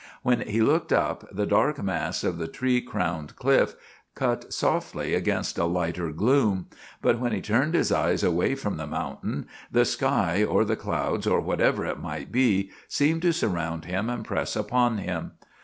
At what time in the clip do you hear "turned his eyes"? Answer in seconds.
7.39-8.23